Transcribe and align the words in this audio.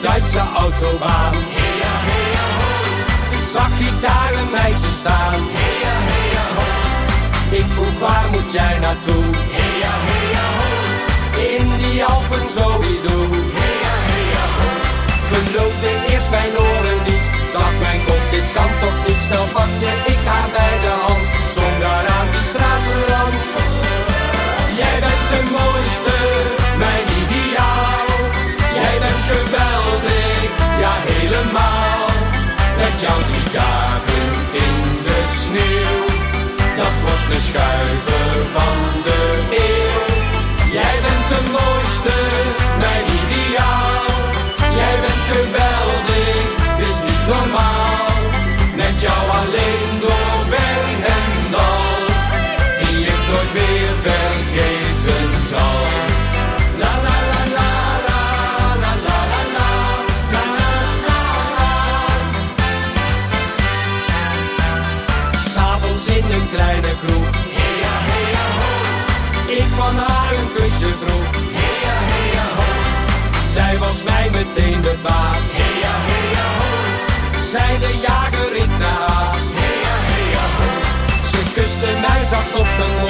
Duitse 0.00 0.42
autobaan. 0.56 1.32
ik 1.32 1.82
ho. 1.84 2.70
Zag 3.52 3.78
ik 3.78 4.00
daar 4.00 4.32
een 4.40 4.50
meisje 4.50 4.90
staan? 4.98 5.40
Ho. 6.56 6.66
Ik 7.50 7.64
vroeg 7.74 7.98
waar 7.98 8.24
moet 8.30 8.52
jij 8.52 8.78
naartoe? 8.78 9.24
Ho. 9.24 10.60
In 11.56 11.68
die 11.78 12.04
Alpen 12.04 12.48
sowieso. 12.56 13.16
Heya, 13.58 14.46
ho. 14.58 14.68
Geloofde 15.30 15.90
eerst 16.12 16.30
mijn 16.30 16.52
oren 16.58 17.00
niet. 17.06 17.24
Dacht 17.52 17.78
mijn 17.80 18.00
god, 18.06 18.24
dit 18.30 18.52
kan 18.52 18.70
toch 18.80 18.98
niet 19.06 19.22
snel 19.26 19.46
dat 36.82 37.00
wordt 37.00 37.26
de 37.32 37.40
schuiver 37.40 38.46
van 38.52 39.02
de 39.04 39.18
eeuw. 39.50 40.72
Jij 40.72 40.96
bent 41.02 41.28
de 41.28 41.40
mooiste. 41.50 42.59
haas. 75.40 75.52
Ja, 75.82 75.94
hey 76.08 76.30
ja, 76.32 76.46
ho. 76.58 76.70
Zij 77.50 77.78
de 77.78 77.98
jager 78.02 78.56
in 78.56 78.78
de 78.78 78.84
haas. 78.84 79.48
Hey 79.54 79.80
ja, 79.84 79.96
hey 80.10 80.30
ja, 80.34 80.46
ho. 80.58 80.68
Ze 81.30 81.40
kuste 81.54 81.90
mij 82.00 82.24
zacht 82.24 82.54
op 82.54 82.66
de 82.78 82.96
mond. 83.00 83.09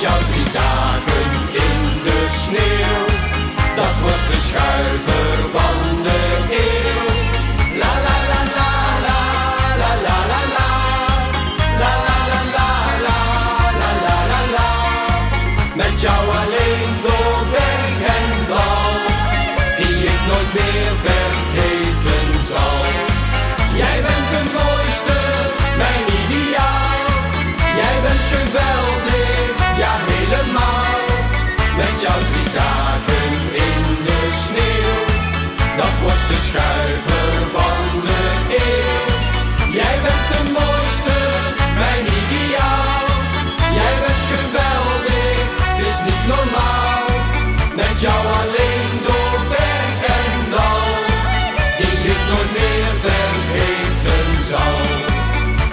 Jouw 0.00 0.18
drie 0.32 0.50
dagen 0.52 1.30
in 1.52 1.80
de 2.04 2.26
sneeuw. 2.42 3.06
Dat 3.76 3.94
wordt 4.00 4.26
de 4.30 4.38
schuiver 4.46 5.50
van 5.50 6.02
de 6.02 6.20
eeuw. 6.50 7.08
La 7.78 7.92
la 8.06 8.16
la 8.30 8.40
la 8.58 8.72
la 9.06 9.20
la 9.80 9.92
la 10.04 10.18
la 10.30 10.40
la. 10.56 10.68
La 11.82 11.92
la 12.06 12.18
la 12.32 12.40
la 12.56 13.18
la 13.80 13.90
la 14.02 14.16
la 14.30 14.40
la. 14.56 14.68
Met 15.76 16.00
jou 16.00 16.22
alleen 16.40 16.92
door 17.02 17.44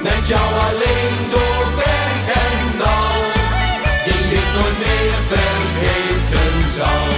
Met 0.07 0.27
jou 0.27 0.53
alleen 0.67 1.17
door 1.31 1.65
berg 1.75 2.27
en 2.43 2.77
dal, 2.77 3.21
die 4.05 4.37
ik 4.39 4.47
nooit 4.55 4.77
meer 4.79 5.19
vergeten 5.27 6.71
zal. 6.71 7.16